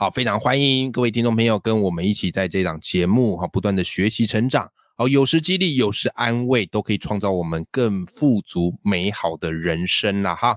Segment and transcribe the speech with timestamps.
[0.00, 4.72] 好，非常欢迎各位听众朋友跟我们一起在这档节目哈，不断的学习成长。
[4.96, 10.56] 好，有时激励，有时安慰，都可以创造我们更富足美好的人生啦哈。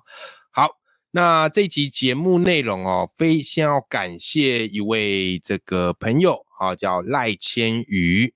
[0.49, 0.69] 好，
[1.11, 8.33] 那这集节目内容哦，非先要感谢一位这个朋友啊，叫赖千瑜。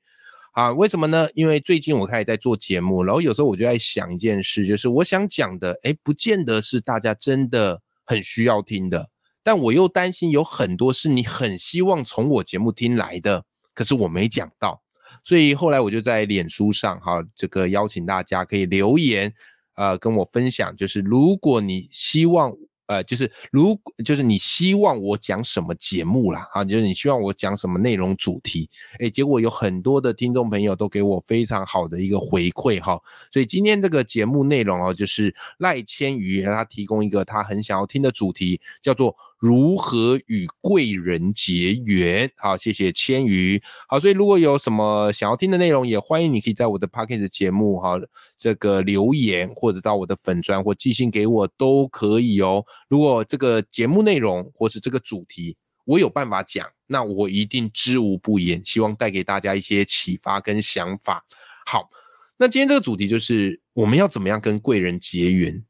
[0.52, 1.30] 啊，为什么呢？
[1.36, 9.10] 因为最近我开始在做节目，然后有时候我就在想一件事，就是我想讲的，哎，不见得是大家真的很需要听的，
[9.48, 14.82] 但我又担心有很多是你很希望从我节目听来的，可是我没讲到，
[15.24, 19.34] 所以后来我就在脸书上哈，这个邀请大家可以留言，
[19.76, 22.54] 呃，跟我分享，就是如果你希望。
[22.88, 32.98] 呃，就是如就是你希望我讲什么节目啦，啊，就是你希望我讲什么内容主题，哎，结果有很多的听众朋友都给我非常好的一个回馈哈，
[33.30, 42.32] 所以今天这个节目内容哦，就是赖千瑜他提供一个他很想要听的主题，叫做如何与贵人结缘。
[42.38, 43.62] 好，谢谢千瑜。
[43.88, 48.00] 好，所以如果有什么想要听的内容，也欢迎你可以在我的 p o c k e t 节目哈
[48.38, 52.66] 这个留言，或者到我的粉砖或寄信给我都可以哦。
[52.90, 61.24] 如果这个节目内容或是这个主题我有办法讲，那我一定知无不言，希望带给大家一些启发跟想法。
[61.66, 61.90] 好，
[62.38, 65.64] 那今天这个主题就是我们要怎么样跟贵人结缘。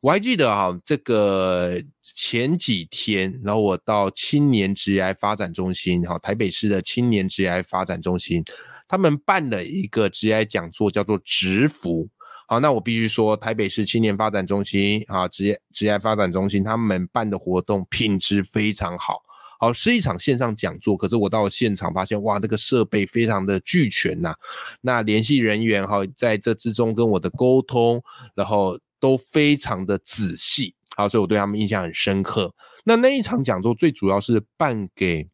[0.00, 8.44] 我还记得哈，这个前几天，然后我到青年职业发展中心，哈，台北市的青年职业发展中心，
[8.86, 12.08] 他们办了一个职业讲座，叫做“职福”。
[12.48, 19.22] 好，那我必须说，台北市青年发展中心啊，职业职业发展中心，他们办的活动品质非常好。
[19.58, 24.36] 好，是一场线上讲座，可是我到现场发现，哇，那个设备非常的俱全呐、
[24.82, 28.00] 那联系人员哈，在这之中跟我的沟通，
[28.34, 30.74] 然后都非常的仔细。
[30.96, 32.54] 好，所以我对他们印象很深刻。
[32.84, 35.28] 那那一场讲座最主要是办给。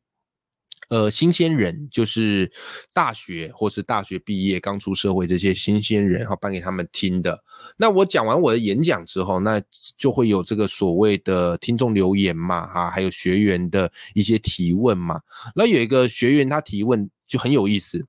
[0.89, 2.53] 呃，新鲜人就是
[2.93, 7.43] 大学或是大学毕业刚出社会这些新鲜人，哈，办给他们听的。
[7.79, 9.63] 那我讲完我的演讲之后，那
[9.97, 15.19] 就会有这个所谓的听众留言嘛，哈，还有学员的一些提问嘛。
[15.55, 18.05] 那有一个学员他提问就很有意思，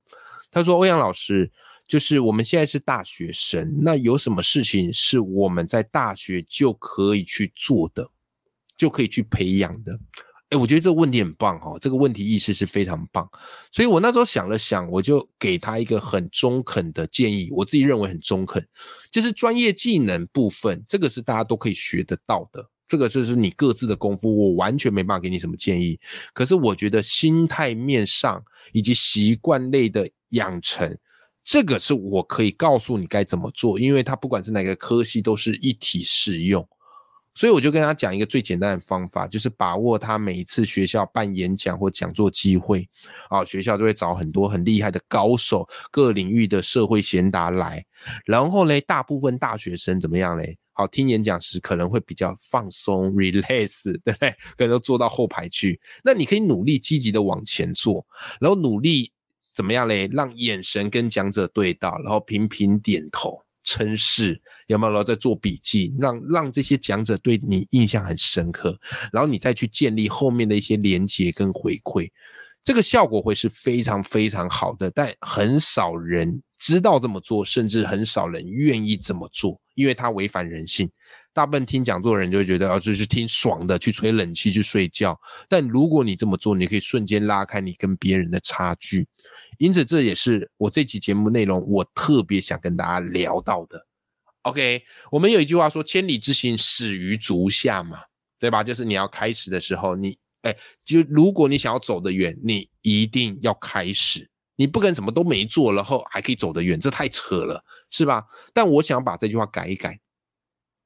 [0.50, 1.50] 他说：“欧阳老师，
[1.86, 8.10] 就是我们现在是大学生，那有什么事情是我们在大学就可以去做的，
[8.76, 9.98] 就可以去培养的？”
[10.50, 13.28] 哎，我觉得这个问题很棒哈、哦，这个问题意识是非常棒，
[13.72, 18.64] 所以我那时候想了想，我就给他一个很中肯的建议，我自己认为很中肯，
[19.10, 25.98] 就是专业技能部分，这个是大家都可以学得到的，这个就是你各自的功夫，我完全没办法给你什么建议。
[26.34, 28.40] 可是我觉得心态面上
[28.72, 30.96] 以及习惯类的养成，
[31.44, 36.66] 这个是我可以告诉你该怎么做，因为它不管是哪个科系都是一体适用。
[37.36, 42.88] 所以我就跟他讲一个最简单的方法，就是把握他每一次学校办演讲或讲座机会，
[43.28, 47.84] 啊，学校就会找很多很厉害的高手，各领域的社会贤达来。
[48.24, 50.56] 然后嘞，大部分大学生怎么样嘞？
[50.74, 54.30] 好，听演讲时可能会比较放松，relax，对不对？
[54.56, 55.80] 可能都坐到后排去。
[56.04, 58.06] 那你可以努力积极的往前坐，
[58.40, 59.10] 然后努力
[59.54, 60.08] 怎么样嘞？
[60.12, 63.40] 让眼神跟讲者对到，然后频频点头。
[63.66, 64.92] 称是有没有？
[64.92, 68.78] 然后再做笔记，让让这些讲者对你印象很深刻，
[69.10, 72.10] 然后你再去建立后面的一些连接跟回馈，
[72.62, 74.90] 这个效果会是非常非常好的。
[74.90, 80.86] 但很少人知道这么做，甚至很少人愿意这么做，因为它违反人性。
[81.34, 85.20] 大部分听讲座的人就会觉得，啊，就是听爽的，去吹冷气去睡觉。
[85.48, 89.06] 但如果你这么做，你可以瞬间拉开你跟别人的差距。
[89.58, 93.84] 因此，这也是我这期节目内容我特别想跟大家聊到的。
[94.42, 97.98] OK，我们有一句话说：“千里之行，始于足下”嘛，
[98.38, 98.62] 对吧？
[98.62, 104.30] 就是你要开始的时候，你哎，就如果你想要走得远，你一定要开始。
[104.54, 107.60] 你不可能什么都没做，然后还可以走得远，这太扯了，
[107.90, 108.22] 是吧？
[108.52, 109.98] 但我想把这句话改一改。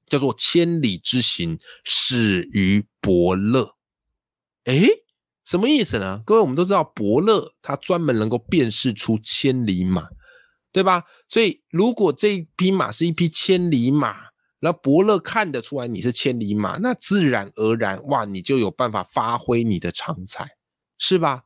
[0.08, 3.74] 叫做千里之行，始于伯乐。
[4.64, 4.88] 诶，
[5.44, 6.22] 什么意思呢？
[6.26, 10.08] 各位，我们都知道伯乐他专门能够辨识出千里马，
[10.72, 11.04] 对吧？
[11.28, 14.16] 所以如果这一匹马是一匹千里马，
[14.60, 20.46] 然后伯乐看得出来你是千里马，那自然而然哇，你就有办法发挥你的长才，
[20.98, 21.44] 是吧？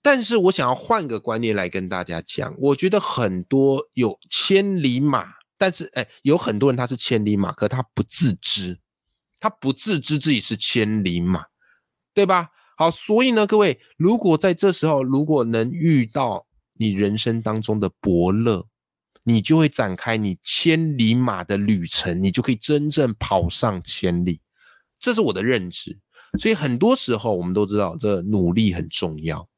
[0.00, 5.26] 但是我想要换个观念来跟大家讲，我觉得很多有千里马，
[5.58, 8.78] 但是哎，有很多人他是千里马，可他不自知，
[9.40, 11.44] 他不自知自己是千里马，
[12.14, 12.50] 对吧？
[12.76, 18.68] 好，所以呢，各位，如果在这时候，如果能遇到你人生当中的伯乐，
[19.24, 24.40] 你就会展开你千里马的旅程，你就可以真正跑上千里。
[25.00, 25.98] 这是我的认知。
[26.38, 29.48] 所以很多时候，我们都知道这努力很重要，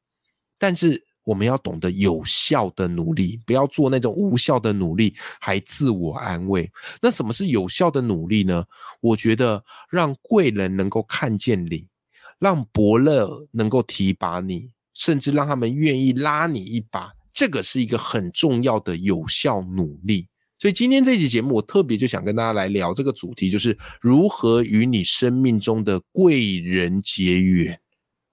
[0.57, 6.71] 但是我们要懂得有效的努力，不要做那种无效的努力，还自我安慰。
[7.01, 8.63] 那什么是有效的努力呢？
[8.99, 11.87] 我觉得让贵人能够看见你。
[12.39, 20.27] 让伯乐能够提拔你，甚至让他们愿意拉你一把，这个是一个很重要的有效努力。
[20.57, 27.79] 所以今天这期节目，我特别就想跟大家来聊这个主题，就是如何与你生命中的贵人结缘。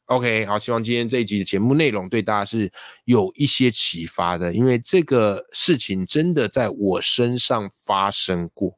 [0.08, 2.70] OK，好，希望今天这一集的节目内容对大家是
[3.04, 8.76] 有一些启发的，因为这个事情真的在我身上发生过。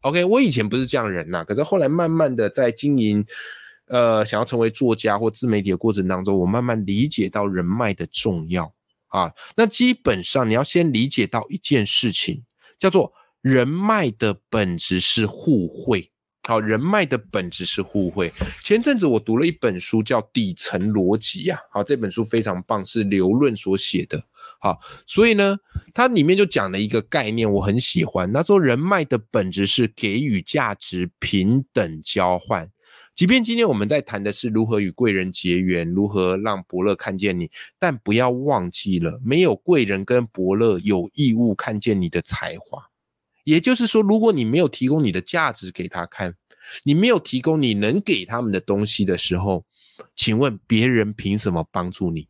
[0.00, 3.24] OK，我以前不是这样人呐，可是后来慢慢的在经营。
[3.86, 8.72] 呃，想要成为作家或自媒体的过程当中，我慢慢理解到人脉的重要
[9.08, 9.30] 啊。
[9.54, 12.42] 那基本上你要先理解到一件事情，
[12.78, 13.12] 叫做
[13.42, 16.10] 人脉的本质是互惠。
[16.46, 18.30] 好，人脉的本质是互惠。
[18.62, 21.58] 前阵子我读了一本书，叫《底层逻辑》呀。
[21.72, 24.22] 好，这本书非常棒，是刘润所写的。
[24.60, 25.56] 好，所以呢，
[25.94, 28.30] 它里面就讲了一个概念，我很喜欢。
[28.30, 32.70] 他说，人脉的本质是给予价值，平等交换。
[33.14, 42.90] 即便今天我们在谈的是如何与贵人结缘，如何让伯乐看见你，但不要忘记了，没有贵人跟伯乐有义务看见你的才华。
[43.44, 46.34] 也就是说，如果你没有提供你的价值给他看，
[46.82, 49.64] 你没有提供你能给他们的东西的时候，
[50.16, 52.26] 请问别人凭什么帮助你？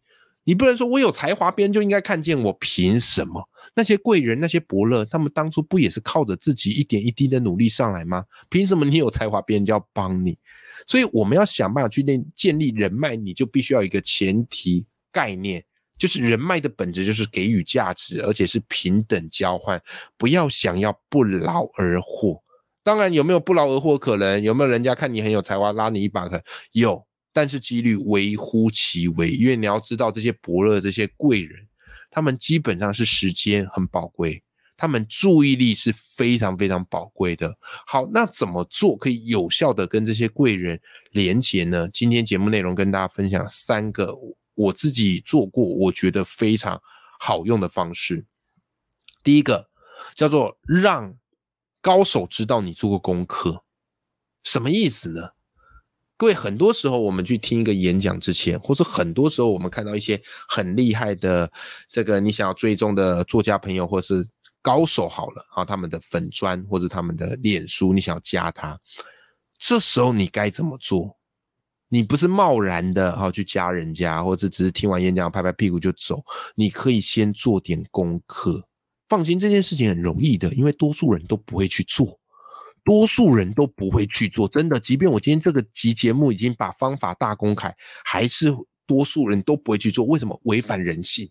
[0.47, 3.49] 你不能说我有才华，别人就应该看见我，凭什么？
[3.75, 8.23] 那些贵人、那些伯乐，他们当初不也是靠着自己一点一滴的努力上来吗？
[8.51, 10.37] 凭什么你有才华，别人就要帮你？
[10.87, 15.65] 所以我们要想办法去建建立人脉，你就必须要一个前提概念，
[15.99, 19.81] 就是人脉的本质就是给予价值，而且是平等交换，
[20.17, 22.43] 不要想要不劳而获。
[22.83, 24.43] 当然有没有不劳而获可能？
[24.43, 26.29] 有没有人家看你很有才华拉你一把？
[26.29, 26.43] 可
[26.73, 27.03] 有，
[27.33, 31.67] 但是几率微乎其微，因为你要知道这些伯乐、这些贵人，
[32.11, 34.43] 他们基本上是时间很宝贵。
[34.77, 37.57] 他们注意力是非常非常宝贵的。
[37.87, 40.79] 好，那怎么做可以有效的跟这些贵人
[41.13, 41.89] 连接呢？
[41.93, 44.13] 今天节目内容跟大家分享三个
[44.55, 46.81] 我自己做过，我觉得非常
[47.19, 48.25] 好用的方式。
[49.23, 49.69] 第一个
[50.15, 51.17] 叫做让
[51.81, 53.65] 高手知道你做过功课，
[54.43, 55.31] 什么意思呢？
[56.17, 61.51] 各位，很多时候我们去听一个演讲之前，或是很多时候我们看到一些很厉害的
[61.89, 64.25] 这个你想要追踪的作家朋友，或是
[64.63, 68.81] 高手好了啊，他们的粉砖或者他们的脸书，你想要加他，
[69.59, 71.19] 这时候你该怎么做？
[71.95, 76.21] 你不是贸然的哈去加人家，或者只是听完演讲拍拍屁股就走，
[76.57, 78.67] 你可以先做点功课。
[79.09, 82.19] 放心，这件事情很容易的，因为多数人都不会去做，
[82.85, 84.49] 多数人都不会去做。
[84.49, 87.73] 真的，即便我今天这个集节目已经把方法大公开，
[88.05, 88.53] 还是
[88.89, 90.05] 多数人都不会去做。
[90.05, 90.37] 为什么？
[90.47, 91.31] 违反人性。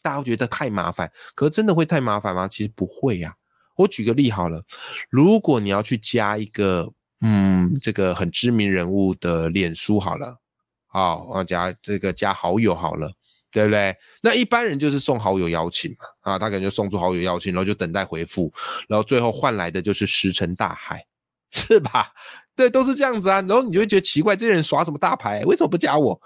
[0.00, 2.48] 大家觉得太麻烦，可真的会太麻烦吗？
[2.48, 3.34] 其实不会呀。
[3.76, 4.64] 我举个例好了，
[5.10, 10.38] 如果你要去加一个，嗯，这个很知名人物的脸书好了，
[10.86, 13.12] 好，加这个加好友好了，
[13.50, 13.96] 对不对？
[14.22, 18.52] 那一般人就是送好友邀请嘛，啊，他可能就送出好友邀请，然后就等待回复，
[18.88, 21.04] 然后最后换来的就是石沉大海，
[21.50, 22.12] 是吧？
[22.54, 23.40] 对，都是这样子啊。
[23.42, 25.42] 然后你就会觉得奇怪，这人耍什么大牌？
[25.44, 26.20] 为什么不加我？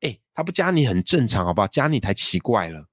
[0.00, 1.66] 哎，他不加你很正常，好不好？
[1.66, 2.86] 加你才奇怪了。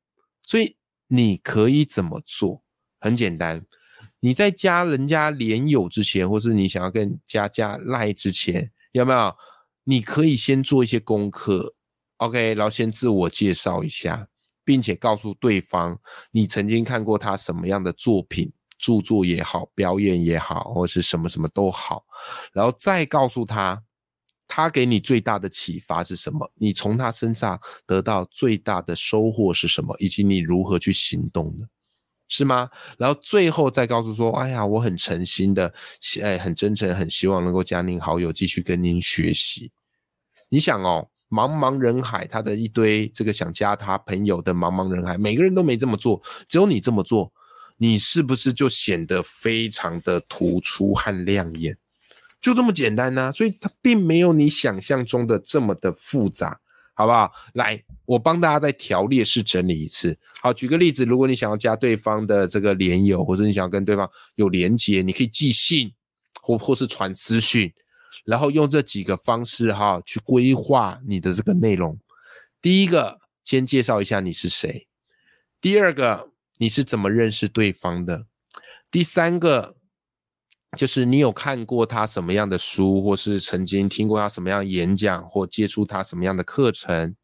[0.43, 0.75] 所以
[1.07, 2.63] 你可以怎么做？
[2.99, 3.63] 很简单，
[4.19, 9.35] 你在加人家连友之前，或是你想要跟加加赖之前，有没有？
[9.83, 11.73] 你可以先做一些功课
[12.17, 14.27] ，OK，然后先自我介绍一下，
[14.65, 15.97] 并且告诉对方
[16.31, 22.05] 你曾经看过他什么样的作品、著作也好、表演也好，或是什么什么都好，
[22.53, 23.83] 然后再告诉他。
[24.49, 26.49] 他给你最大的启发是什么？
[26.55, 29.93] 你从他身上得到最大的收获是什么？
[29.99, 31.67] 以及你如何去行动呢？
[32.29, 32.69] 是吗？
[32.97, 35.73] 然后最后再告诉说：“哎呀，我很诚心的，
[36.21, 39.71] 哎，很真诚，很希望能够加您好友，继续跟您学习。”
[40.49, 47.31] 你想哦，茫茫人海，他的一堆这个想加他朋友的茫茫人海，每个人都没这么做，只有你这么做，
[47.77, 51.77] 你是不是就显得非常的突出和亮眼？
[52.39, 56.59] 就这么简单呢，所以它并没有你想象中的这么的复杂，
[56.93, 57.31] 好不好？
[57.53, 60.17] 来，我帮大家再条列式整理一次。
[60.41, 65.91] 好，举个例子，如果你想要加对方的这个连友，或者你想要跟对方有连接，你可以寄信
[66.41, 67.71] 或或是传私讯，
[68.25, 71.99] 然后用这几个方式哈去规划你的这个内容。
[72.61, 74.87] 第一个，先介绍一下你是谁；
[75.59, 78.23] 第二个，你是怎么认识对方的；
[78.89, 79.75] 第三个。
[80.75, 87.15] 就是你有看过他什么样的书，或是曾经听过他什么样演讲，或接触他什么样的课程。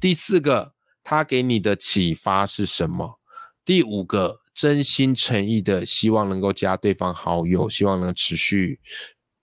[0.00, 3.18] 第四个，他给你的启发是什么？
[3.64, 8.80] 第五个，真心诚意的希望能够加对方好友，希望能持续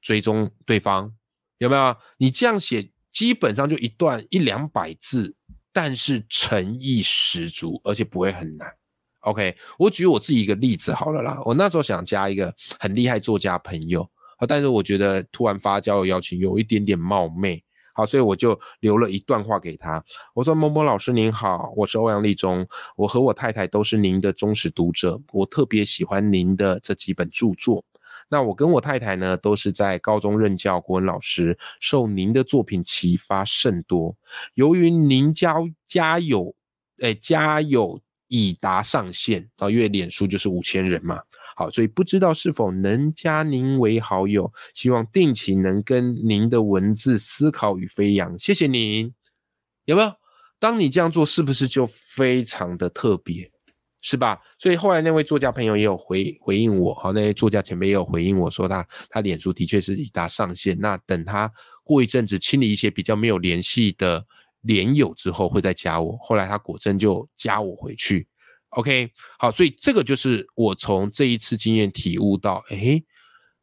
[0.02, 1.14] 追踪对方，
[1.58, 1.96] 有没有？
[2.18, 5.36] 你这样写，基本上就一段一两百字，
[5.74, 8.74] 但是诚意十足，而且不会很难。
[9.22, 11.42] OK，我举我自己一个例子好了啦。
[11.44, 14.08] 我那时候想加一个很厉害作家朋友
[14.38, 17.64] 啊，但是我觉得突然发交友邀请有一点点冒昧，
[17.96, 20.04] 好，所以我就留了一段话给他。
[20.34, 27.86] 我说：“某某老师您好，我是欧阳立中，我和我太太都是您的忠实读者，我特别喜欢您的这几本著作。
[28.28, 34.14] 那我跟我太太呢，都是在高中任教国文老师，受您的作品启发甚多。
[34.56, 35.56] 由于您家
[35.88, 36.54] 家有，
[37.00, 41.22] 哎，家有。”已达上限啊，因为脸书就是五千人嘛。
[41.56, 48.38] 好，所以不知道是否能加您为好友，希望定期能跟您的文字思考与飞扬。
[48.38, 49.12] 谢谢您，
[49.86, 50.14] 有没有？
[50.60, 53.50] 当你这样做，是不是就非常的特别，
[54.02, 54.40] 是吧？
[54.60, 60.78] 所以后来那位作家朋友也有回回应我，好，那位作家前辈也有回应我说，他他脸书的确是已达上限。
[60.80, 61.52] 那等他
[61.84, 64.26] 过一阵子清理一些比较没有联系的。
[64.62, 68.28] 连友之后会再加我，后来他果真就加我回去。
[68.70, 73.04] OK，好，所以这个就是我从这一次经验体悟到，诶，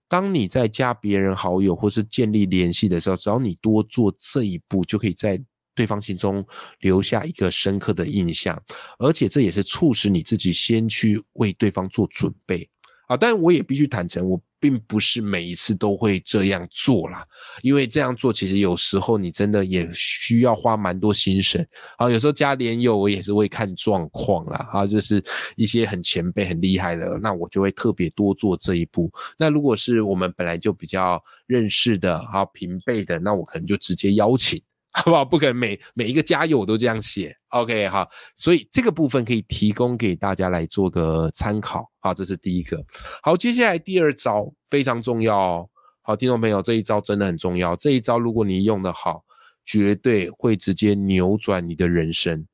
[0.08, 5.42] 当你在加别人好友或是建立联系的时候，只要你多做这一步，就可以在
[5.74, 6.46] 对方心中
[6.80, 8.62] 留下一个深刻的印象，
[8.98, 12.68] 而且这也是促使你自己先去为对方做准备。
[13.12, 17.26] 啊，但我也必须坦诚，我并不是每一次都会这样做啦，
[17.62, 21.66] 因为这样做其实有时候你真的也需要花蛮多心神。
[21.98, 25.22] 啊，有时候加连友我也是会看状况啦，啊，就是
[25.56, 29.10] 一些很前辈很厉害的，那我就会特别多做这一步。
[29.36, 34.62] 那如果是我们本来就比较认识的，啊，平辈的，那我可能就直接邀请。
[34.92, 35.24] 好不好？
[35.24, 38.06] 不可能每每一个家友都这样写，OK 哈。
[38.36, 42.84] 所以这个部分可以提供给大家来做个参考，好，这是第一个。
[43.22, 45.68] 好，接下来第二招非常重要哦。
[46.02, 47.74] 好，听众朋友，这一招真的很重要。
[47.76, 49.24] 这一招如果你用的好，
[49.64, 52.46] 绝对会直接扭转你的人生。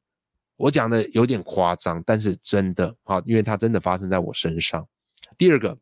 [0.56, 4.86] 我讲的有点夸张，但是真的好，因为它真的发生在我身上。
[5.36, 5.76] 第二个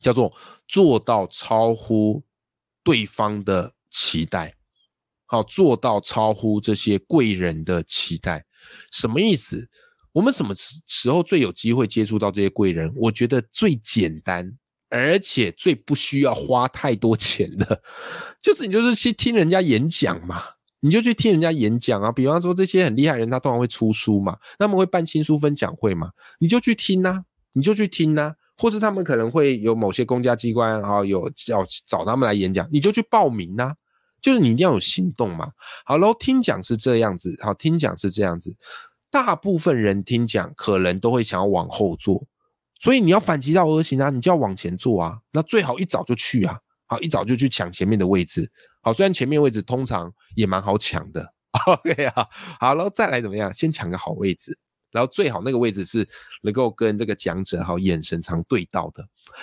[0.00, 0.32] 叫做
[0.66, 2.22] 做到超乎
[2.82, 4.54] 对方的期待。
[5.30, 8.44] 好，做到超乎这些贵人的期待，
[8.90, 9.68] 什么意思？
[10.10, 12.92] 我们什么时时候最有机会接触到这些贵人？
[12.96, 14.58] 我觉得最简单，
[14.88, 17.80] 而且最不需要花太多钱的，
[18.42, 20.42] 就是你就是去听人家演讲嘛，
[20.80, 22.10] 你就去听人家演讲啊。
[22.10, 26.10] 比方说这些很厉害人，他通常会出书嘛，他们会办新书分享会嘛，
[26.40, 27.22] 你就去听呐，
[27.52, 33.72] 你就去听呐，或是他们可能会有某些公家机关啊，有要找他们来演讲，你就去报名呐。
[34.22, 35.50] 就是你一定要有行动嘛。
[35.84, 38.56] 好喽，听讲是这样子，好，听讲是这样子。
[39.10, 42.24] 大部分人听讲可能都会想要往后坐，
[42.78, 45.18] 所以你要反其道而行啊，你就要往前坐啊。
[45.32, 48.50] 那最好一早就去啊，好，一早就去抢前面的位置。
[48.82, 51.34] 好，虽然前面位置通常也蛮好抢的。
[51.66, 52.26] OK 啊，
[52.60, 53.52] 好喽，再来怎么样？
[53.52, 54.56] 先抢个好位置。
[54.90, 56.08] 然后最好那个位置是
[56.42, 59.02] 能够跟这个讲者好眼神常对到的。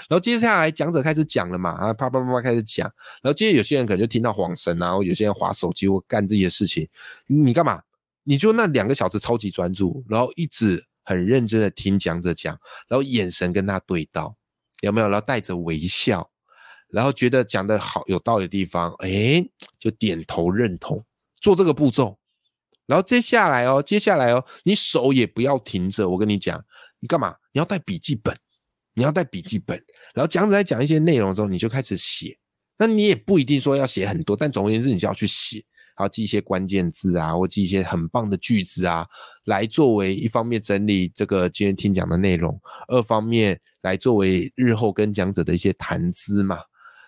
[0.09, 2.85] 然后接下来讲者开始讲了嘛，啊啪啪啪啪开始讲。
[3.21, 6.87] 然后接着有些人可能就听到晃神然后有些人划手机或干自己的事情。
[7.27, 7.81] 你干嘛？
[8.23, 14.35] 你就那两个小时超级专注，然后一直很认真的听讲者讲，然后眼神跟他对到，
[14.81, 15.07] 有没有？
[15.07, 16.29] 然后带着微笑，
[16.89, 19.41] 然后觉得讲的好有道理的地方，哎，
[19.79, 21.01] 就点头认同，
[21.39, 22.19] 做这个步骤。
[22.87, 26.07] 然后接下来哦，接下来哦，你手也不要停着。
[26.07, 26.59] 我跟你讲，
[26.99, 27.35] 你干嘛？
[27.51, 28.33] 你要带笔记本，
[28.95, 29.77] 你要带笔记本。
[30.15, 32.35] 然后讲者在讲一些内容之后，你就开始写。
[32.77, 35.57] 那你也不一定说要写很多，但总而言之，你就要去写，
[35.97, 39.05] 然后记一些关键字啊，或记一些很棒的句子啊，
[39.45, 46.59] 来作为一方面整理这个今天听讲的内容，二方面来作为日后跟讲者的一些谈资嘛。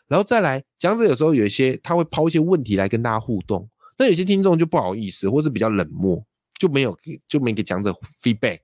[0.07, 3.69] 然后再来，讲者有时候有一些他会抛一些问题来跟大家互动。
[3.99, 6.25] 那有些听众就不好意思，或是比较冷漠，
[6.57, 8.61] 就没有就没给讲者 feedback。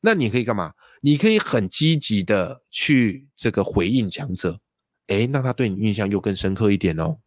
[0.00, 0.72] 那你可以干嘛？
[1.00, 4.60] 你可以很积极的去这个回应讲者，
[5.08, 7.18] 诶，那他对你印象又更深刻一点哦。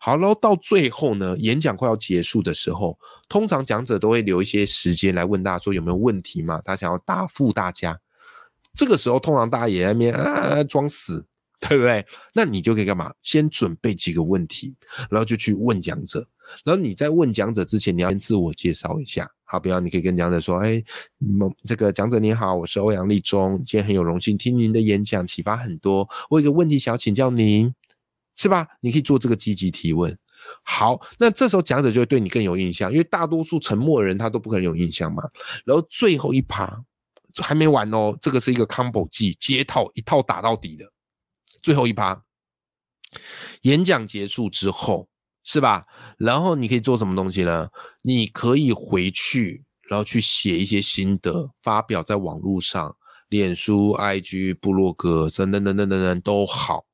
[0.00, 2.96] 好，然后到最后呢，演讲快要结束的时候，
[3.28, 6.62] 通常讲者都会留一些时间来问大家说有没有问题嘛？
[6.64, 8.00] 他想要答复大家。
[8.74, 11.26] 这个时候，通常大家也在面啊装死，
[11.58, 12.06] 对不对？
[12.32, 13.12] 那你就可以干嘛？
[13.22, 14.76] 先准备几个问题，
[15.10, 16.24] 然后就去问讲者。
[16.64, 19.30] 然后你在问讲者之前，你要先自我介绍一下。
[19.44, 20.82] 好，比方你可以跟讲者说：“哎，
[21.16, 26.06] 某这个讲者你好，我是欧阳立中，今天很有荣幸听您的演讲，启发很多。
[26.28, 27.74] 我有个问题想要请教您，
[28.36, 28.66] 是吧？
[28.80, 30.14] 你可以做这个积极提问。
[30.62, 35.22] 好，那这时候讲者就会对你更有印象，因为大多数沉默的人他都不可能有印象嘛。
[35.64, 36.78] 然后最后一趴
[37.42, 40.84] 还没完哦，这个是一个 combo 技，接套一套打到底的。
[41.62, 42.22] 最后一趴，
[43.62, 45.08] 演讲结束之后。
[45.48, 45.86] 是吧？
[46.18, 47.70] 然后你可以做什么东西呢？
[48.02, 52.94] 你可以回去，然后去写一些心得，发表在网络上，
[53.30, 56.84] 脸书、IG、部落格等等等等等等都好。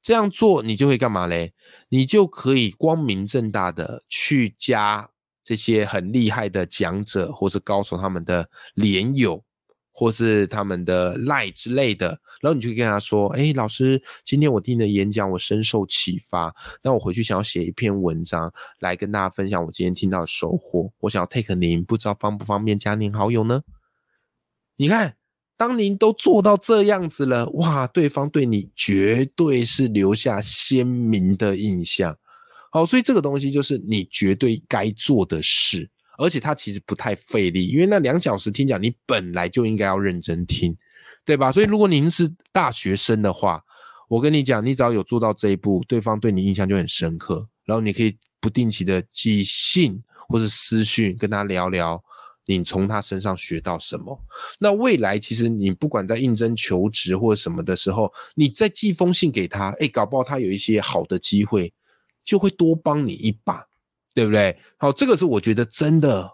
[0.00, 1.52] 这样做，你就会干嘛嘞？
[1.88, 5.10] 你就可以光明正大的去加
[5.42, 9.44] 这些很厉害的讲者或是高手他们的连友。
[9.90, 16.54] 或是他们的赖之类的，然后你就跟他说：“哎，老师，今天我听你的演讲，我深受启发。
[16.82, 20.92] 那我回去想要写一篇文章来跟大家分享我今天听到的收获。
[21.00, 23.62] 我想要 take 您，不知道方不方便加您好友呢？
[24.76, 25.16] 你看，
[25.56, 32.16] 当您都做到这样子了，哇，对方对你绝对是留下鲜明的印象。
[32.70, 35.90] 好，所以这个东西就是你绝对该做的事。”
[36.20, 40.76] 而且它其实不太费力，因为那两小时听讲，你本来就应该要认真听，
[41.28, 41.52] 对吧？
[41.52, 43.62] 所以如果您是大学生的话，
[44.08, 47.46] 我跟你讲，你只要有做到这一步，对方对你印象就很深刻。
[47.66, 52.02] 然后你可以不定期的寄信或是私讯跟他聊聊，
[52.46, 54.18] 你从他身上学到什么。
[54.58, 61.70] 那未来其实你不管在应征求职或什么的时候，你再寄封信给他，哎，搞不好他有一些好的机会，
[62.24, 63.62] 就会多帮你一把。
[64.14, 64.58] 对不对？
[64.78, 66.28] 好，这个是我觉得真的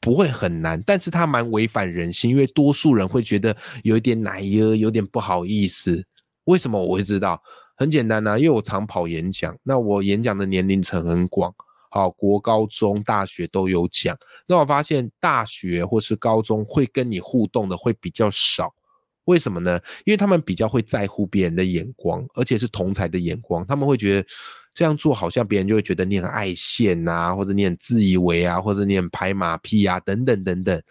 [0.00, 6.02] 不会很难，但是它蛮违反人性，因为多数人会觉得有一点奶油，有点不好意思。
[6.44, 7.40] 为什么我会知道？
[7.76, 11.54] 很简单呐，因为我常跑演讲，那我演讲的年龄层很广，
[11.90, 14.16] 好，国高中、大学都有讲。
[14.46, 18.74] 那我发现大学或是高中会跟你互动的会比较少，
[19.24, 19.78] 为什么呢？
[20.04, 24.28] 因为他们比较会在乎别人的眼光，而且是同才的眼光，他们会觉得。
[24.72, 30.82] 这样做好像别人就会觉得你很爱现呐，或者你很自以为啊，或者你很拍马屁啊，等等等等。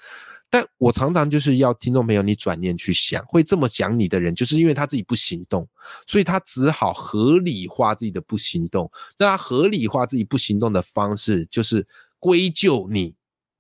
[0.51, 5.67] 但我常常就是要听众朋友你转念去想，会这么讲你的人，就是因为他自己不行动，
[6.07, 8.91] 所以他只好合理化自己的不行动。
[9.17, 11.87] 那他合理化自己不行动的方式，就是
[12.17, 13.13] 归咎你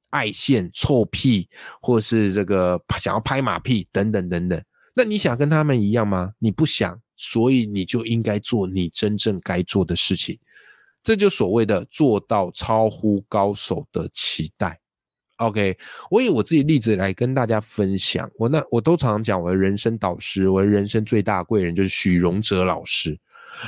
[0.09, 1.47] 爱现、臭屁，
[1.79, 4.59] 或是这个想要拍马屁等等等等。
[4.99, 6.33] 那你想跟他们一样吗？
[6.39, 6.99] 你不想。
[7.21, 10.39] 所以你就应该做你真正该做的事情，
[11.03, 14.79] 这就所谓的做到超乎高手的期待。
[15.35, 15.77] OK，
[16.09, 18.31] 我以我自己例子来跟大家分享。
[18.37, 23.19] 我那我都常常讲，我的人生导师，我的人生最大贵人就是许荣哲老师。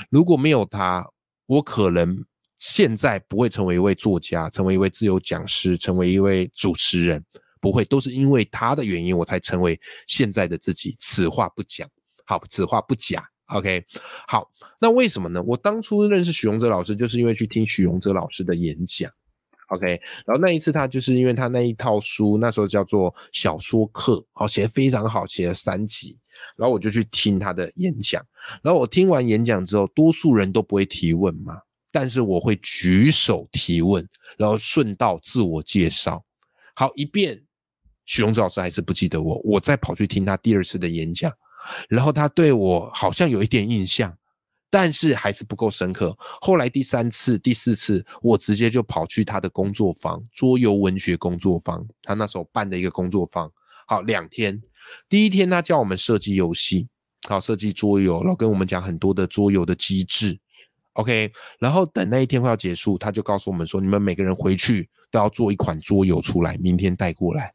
[0.09, 1.05] 如果没有他，
[1.45, 2.23] 我可能
[2.57, 7.21] 现在不会成为一位作家，成为一位自由讲师，成为一位主持人，
[7.61, 10.95] 不会，都是因为他的原因，我才成为现在的自己。
[10.99, 11.87] 此话不讲，
[12.25, 13.23] 好，此话不假。
[13.45, 13.85] OK，
[14.27, 15.43] 好，那为什么呢？
[15.43, 19.11] 我当初认识许荣哲老师，就是因为去听许荣哲老师的演讲。
[19.67, 19.87] OK，
[20.25, 26.17] 然后那一次他就是因为他那一套书，那时候叫做小说课，好写的非常好，写了三集，
[26.57, 28.21] 然后我就去听他的演讲。
[28.61, 31.57] 然后我听完演讲之后，多数人都不会提问嘛，
[31.89, 34.05] 但是我会举手提问，
[34.37, 36.21] 然后顺道自我介绍。
[36.75, 37.41] 好，一遍，
[38.11, 41.31] 许荣志老师还是不记得我，我再跑去听他第二次的演讲。
[41.87, 44.13] 然后他对我好像有一点印象，
[44.69, 46.13] 但是还是不够深刻。
[46.41, 51.87] 后来第三次、第四次，我直接就跑去他的工作坊——桌游文学工作坊。
[52.03, 53.49] 他那时候办的一个工作坊，
[53.87, 54.61] 好两天。
[55.07, 56.89] 第一天他教我们设计游戏，
[57.29, 60.37] 好设计桌游，然后跟我们讲很多的桌游的机制。
[60.93, 67.53] OK，然后等那一天快要结束，他就告诉我们说：“你们每个人回去都要做一款桌游出来，明天带过来。”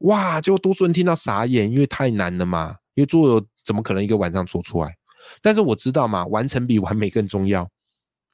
[0.00, 0.40] 哇！
[0.40, 2.76] 结果多数人听到傻眼，因为太难了嘛。
[2.94, 4.94] 因为桌游怎么可能一个晚上做出来？
[5.42, 7.68] 但是我知道嘛，完成比完美更重要，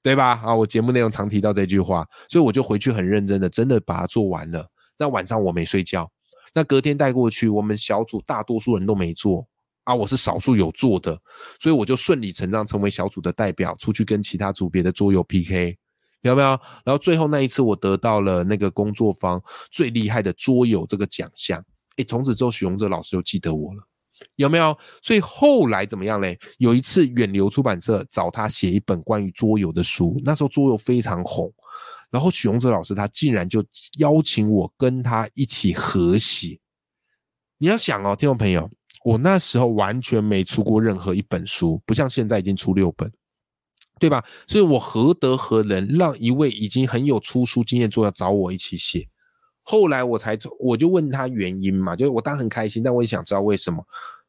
[0.02, 0.40] 对吧？
[0.44, 4.68] 啊，我节目内容常提到这句话，所以我就回去很认真的，真的把它做完了。
[4.98, 6.08] 那晚上我没睡觉，
[6.54, 9.46] 那隔天带过去，我们小组大多数人都没做
[9.84, 11.18] 啊，我是少数有做的，
[11.58, 15.76] 所以我就顺理成章成为小组的代表，出去跟其他组别的桌游 PK，
[16.22, 16.48] 有没有？
[16.84, 21.62] 然后最后那一次我得到了那个工作坊最厉害的桌游这个奖项，
[21.96, 23.82] 诶，从此之后许荣哲老师就记得我了。
[24.36, 24.76] 有没有？
[25.02, 26.38] 所以后来怎么样嘞？
[26.58, 31.52] 有一次远流出版社找他写一本关于桌游的书，那时候桌游非常红，
[32.08, 33.64] 然后许荣哲老师他竟然就
[33.98, 36.56] 邀请我跟他一起合写。
[37.58, 38.70] 你要想哦，听众朋友，
[39.04, 43.12] 我那时候完全没出过任何一本书，不像现在已经出六本，
[44.02, 44.24] 对吧？
[44.48, 49.06] 所以我何德何能让一位已经很有出书经验作家找我一起写？
[49.62, 53.80] 后来我才我就问他原因嘛，就是我当然很开心，但我也想知道为什么。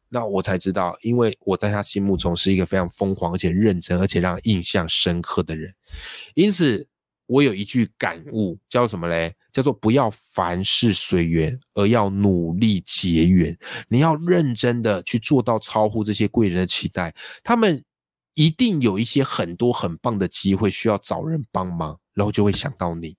[0.09, 5.73] 那我才知道，因为我在他心目中是一个非常疯狂而且认真而且让印象深刻的人。
[6.35, 6.87] 因此，
[7.25, 9.33] 我有一句感悟，叫什么嘞？
[9.51, 13.57] 叫做不要凡事随缘，而要努力结缘。
[13.87, 17.11] 你要认真的去做到超乎这些贵人的期待，
[17.43, 17.83] 他们
[18.33, 23.15] 一定有一些很多很棒的机会需要找人帮忙，然后就会想到你。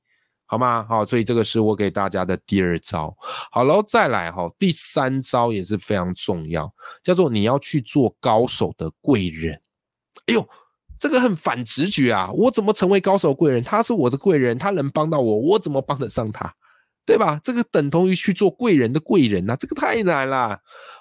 [0.46, 0.84] 好吗？
[0.88, 3.16] 好，所以这个是我给大家的第二招。
[3.50, 6.72] 好，然后再来哈，第三招也是非常重要，
[7.02, 9.60] 叫做你要去做高手的贵人。
[10.26, 10.46] 哎呦，
[10.98, 12.30] 这个很反直觉啊！
[12.30, 13.64] 我怎么成为高手贵人？
[13.64, 16.54] 他是我的贵人，他能帮到我，我怎么帮得上他？
[17.06, 17.40] 对吧？
[17.44, 20.58] 这个等同于去做贵人的贵人呐，这个太难了。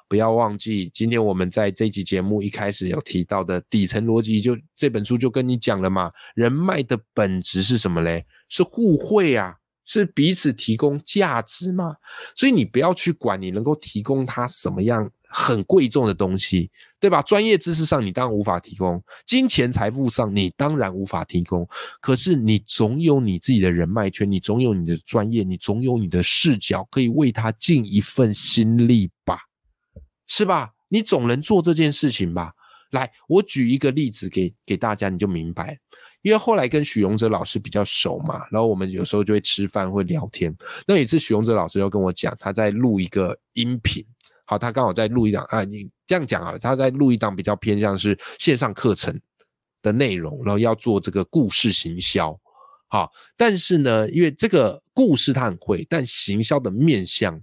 [0.09, 6.11] 不要忘记，今天我们在这集节目一开始有提到的底层逻辑，就这本书就跟你讲了嘛。
[6.35, 8.25] 人脉的本质是什么嘞？
[8.47, 11.95] 是互惠啊，是彼此提供价值吗。
[12.35, 16.69] 所以你不要去管你能够提供他什么样很贵重的东西。
[16.99, 17.21] 对吧？
[17.21, 21.67] 专业知识上你当然无法提供，金钱财富上你当然无法提供。
[21.99, 29.37] 可是你总有你自己的人脉圈，你总有你的专业，你总有你的视角，可以为他尽一份心力吧，
[30.27, 30.71] 是吧？
[30.87, 32.53] 你总能做这件事情吧？
[32.91, 35.77] 来，我举一个例子给给大家，你就明白。
[36.23, 40.55] 因为后来跟许荣哲老师比较熟嘛，然后我们有时候就会吃饭会聊天。
[40.87, 44.03] 那有一次许荣哲老师要跟我讲，他在录一个音频。
[44.45, 49.17] 好，他刚好在录一档啊，你这样讲啊，他在录一档比较偏向是线上课程
[49.81, 52.37] 的内容，然后要做这个故事行销。
[52.87, 57.41] 好，但是呢，因为这个故事他很会，但行销的面向，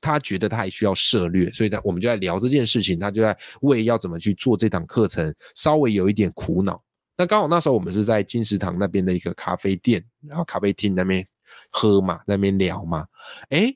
[0.00, 6.82] 他觉得他还需要涉略，所以他我们就在聊这件事情，他就在为要怎么去做这档课程稍微有一点苦恼。
[7.16, 11.26] 那刚好那时候我们是在金石堂那边的一个咖啡店，然后咖啡厅那边
[11.70, 13.06] 喝嘛，那边聊嘛，
[13.50, 13.74] 哎。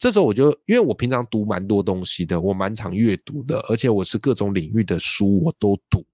[0.00, 6.04] 这时候我就，因为我平常读蛮多东西的，我蛮常阅读的，而且我是各种领域的书我都读。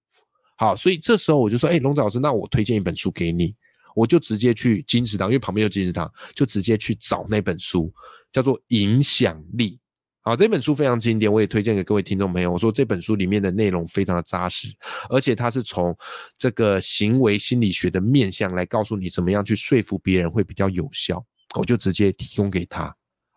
[0.56, 3.56] 好，所以这时候我就说，哎，龙子老师，那我推荐一本书给你，
[3.96, 7.92] 我就直接去金石堂，因为旁边有金石堂，就直接去找那本书，
[8.30, 9.76] 叫做《影响力》。
[10.22, 12.52] 好，这本书非常经典，我也推荐给各位听众朋友。
[12.52, 14.68] 我说这本书里面的内容非常的扎实，
[15.08, 15.96] 而且它是从
[16.36, 21.24] 这个行为心理学的面向来告诉你怎么样去说服别人会比较有效，
[21.58, 22.94] 我就直接提供给他。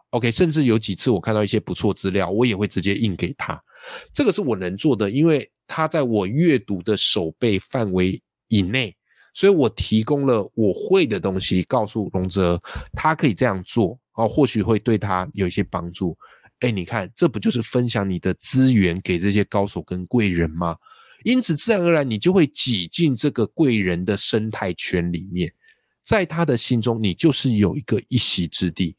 [0.09, 3.57] OK，甚至有几次我看到一些不错资料，我也会直接印给他。
[4.13, 8.93] 这个是我能做的，因为他在我阅读的手背范围以内，
[9.33, 16.15] 所以我提供了我会的东西，告诉龙泽他可以这样做哦，或许会对他有一些帮助。
[16.63, 20.77] 哎，你看，这不就是分享你的资源给这些高手跟贵人吗？
[21.25, 25.53] 因此，自然而然你就会挤进这个贵人的生态圈里面，
[26.05, 28.95] 在他的心中，你就是有一个一席之地。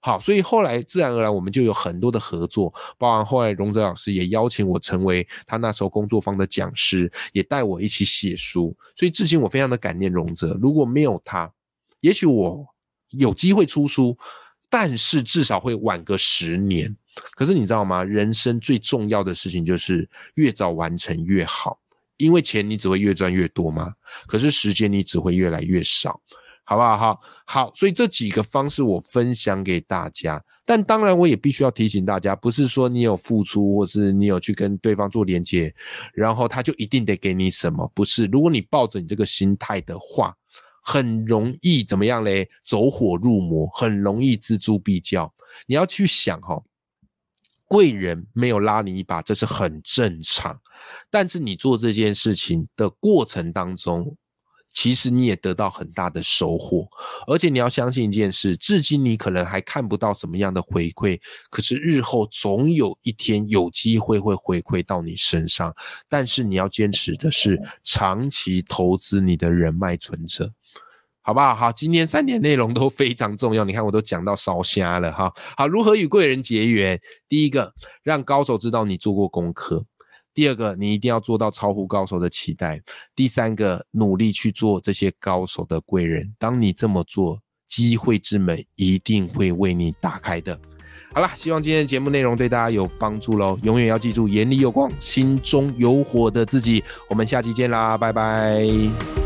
[0.00, 8.76] 好，所以后来自然而然我们就有很多的合作，包含后来荣泽老师也邀请我成为他那时候工作坊的讲师，也带我一起写书。
[8.96, 11.52] 所以至今我非常的感念荣泽，如果没有他，
[12.00, 12.66] 也许我
[13.10, 14.16] 有机会出书，
[14.68, 16.94] 但是至少会晚个十年。
[17.34, 18.04] 可是你知道吗？
[18.04, 21.78] 人生最重要的事情就是越早完成越好，
[22.18, 23.92] 因为钱你只会越赚越多嘛，
[24.26, 26.20] 可是时间你只会越来越少。
[26.68, 26.96] 好不好？
[26.96, 35.72] 好，好，所以这几个方式我分享给大家，但当然我也必须要提醒大家，不是说你有付出，或是你有去跟对方做连接，
[36.12, 37.88] 然后他就一定得给你什么？
[37.94, 40.34] 不是，如果你抱着你这个心态的话，
[40.88, 42.48] 很容易怎么样嘞？
[42.64, 45.34] 走火入魔，很容易锱铢必较。
[45.66, 46.62] 你要去想哈，
[47.64, 50.60] 贵人没有拉你一把，这是很正常，
[51.10, 54.16] 但是你做这件事情的过程当中。
[54.76, 56.86] 其实你也得到很大的收获，
[57.26, 65.74] 而且你要相信一件事，至今你可能还看不到什么样的回馈，可是日后总有一天有机会会回馈到你身上。
[66.10, 70.52] 但是你要坚持的是长期投资你的人脉存折，
[71.22, 71.54] 好不好？
[71.54, 75.32] 好，今天三点内容都非常重要，你看我都讲到烧瞎了哈。
[75.56, 77.00] 好，如何与贵人结缘？
[77.30, 79.86] 第一个，让高手知道你做过功课。
[80.36, 82.78] 第二个，你一定要做到超乎高手的期待。
[83.14, 86.30] 第三个，努力去做这些高手的贵人。
[86.38, 90.60] 当你这么做，机会之门一定会为你打开的。
[91.14, 93.58] 好了，希望今天的节目内容对大家有帮助喽。
[93.62, 96.84] 永远要记住，眼里有光，心中有火的自己。
[97.08, 99.25] 我们下期见啦，拜拜。